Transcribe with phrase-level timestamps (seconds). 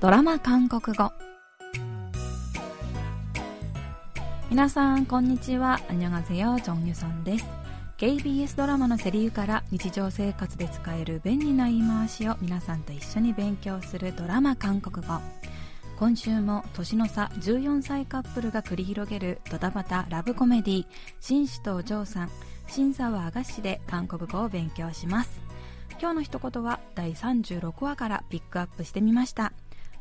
[0.00, 1.12] ドラマ韓国語。
[4.48, 5.78] 皆さんこんにちは。
[5.90, 7.44] アニョガゼヨジョンユソンです。
[7.98, 15.20] KBS ドラマのセリフから日常生活で使える便利な言い回しを皆さんと一緒に勉強するドラマ韓国語。
[15.98, 20.86] 今週も年の差14歳カップルが繰り広げるドタバタラブコメディ
[21.20, 22.30] 紳士とお嬢さん
[22.68, 25.42] 審査はあがしで韓国語を勉強します。
[26.00, 29.52] 今日の一言は第36話からピックアップしてみました。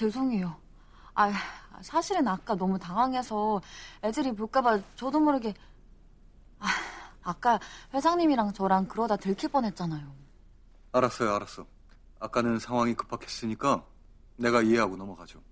[0.00, 0.56] 죄송해요.
[1.14, 1.30] 아
[1.82, 3.60] 사실은 아까 너무 당황해서
[4.02, 5.52] 애들이 볼까봐 저도 모르게
[6.58, 6.66] 아,
[7.22, 7.60] 아까
[7.92, 10.10] 회장님이랑 저랑 그러다 들킬 뻔했잖아요.
[10.92, 11.66] 알았어요, 알았어.
[12.18, 13.84] 아까는 상황이 급박했으니까
[14.36, 15.42] 내가 이해하고 넘어가죠.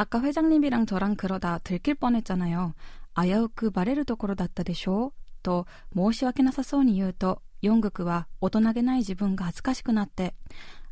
[0.00, 2.74] 아까 회장님이랑 저랑 그러다 들킬 뻔했잖아요.
[3.14, 10.34] 아야우크 바레르 도코로 다ったでしょと申し訳なさそうに言うと、ヨングクは大人げない自分が恥ずかしくなって、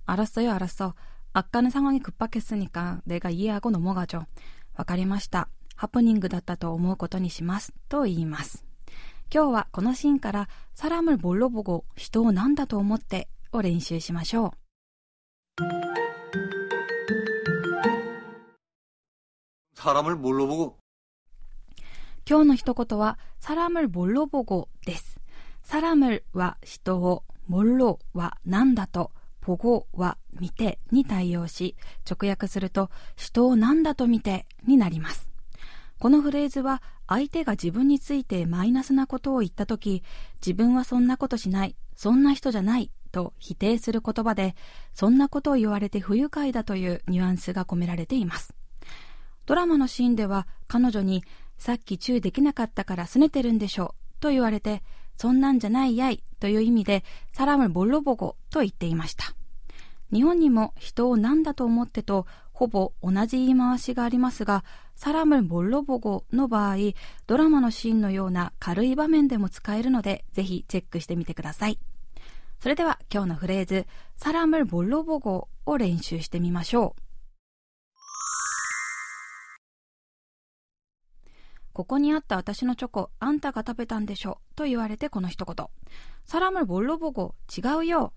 [0.07, 0.95] 알았어요, 알았어.
[1.33, 4.27] 아까는 상황이 급박했으니까 내가 이해하고 넘어가죠.
[4.77, 5.49] わかりました。
[5.77, 7.73] ハプニングだったと思うことにします。
[7.89, 8.65] と言います。
[9.33, 14.58] 今日はこのシーンから、サラムルボロボゴ、人を何だと思ってを練習しましょう。
[19.85, 20.79] 사람을 뭘로 보고
[22.27, 25.21] 今日の一言は、サラムルボロボゴです。
[25.63, 29.11] サラムルは人を、モロは何だと、
[29.43, 31.77] ボゴは見てに対応し、
[32.11, 35.29] 直訳すると、人を何だと見てになります。
[35.99, 40.03] このフレーズは、相手が自分についてマイナスなことを言ったとき、
[40.37, 44.57] 自分はそんなことしない、そんな人じゃない、と否定する言葉で、
[44.95, 48.55] そんなことを言われて不愉快だというニュアンスが込められています。
[49.50, 51.24] ドラマのシーンでは彼女に
[51.58, 54.84] さっきチューできなかったから拗ねてるんでしょうと言われて
[55.18, 59.34] そんなんじゃないやいという意味でサラムボロボゴと言っていました。
[60.14, 64.64] 日本にも人を何だと思ってとほぼ同じ言い回しがありますが
[64.96, 66.76] サラムボロボゴの場合
[67.26, 71.80] ドラマのシーンのような軽い場面でも使えるのでぜひチェックしてみてください。
[72.60, 77.09] それでは今日のフレーズサラムボロボゴを練習してみましょう。
[81.79, 85.67] ここにあった私のチョコ、あんたが食べたんでしょと言われてこの一言。
[86.25, 88.13] サラムルボロボゴ、違うよ。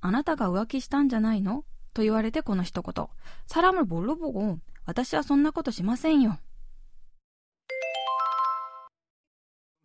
[0.00, 1.64] あなたが浮気したんじゃないの
[1.94, 3.06] と言われてこの一言。
[3.46, 6.38] サラムルボロボゴ、私はそんなことしませんよ。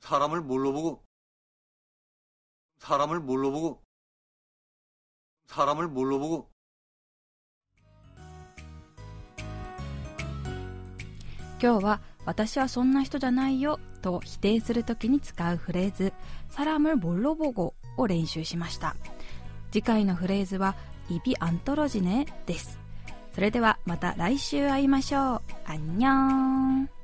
[0.03, 1.01] 사람을 뭘로 보고
[2.79, 3.81] 사람을 뭘로 보고
[5.45, 6.51] 사람을 뭘로 보고
[11.60, 16.12] 今日は私はそんな人じゃないよと否定するときに使うフレーズ
[16.50, 18.96] サラムボロボゴを練習しました。
[19.70, 20.76] 次回のフレーズは
[21.10, 22.78] イビアントロジネです。
[23.34, 25.42] それではまた来週会いましょう。
[25.66, 26.97] アンニョン。